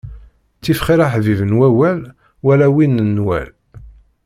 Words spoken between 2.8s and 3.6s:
n nnwal!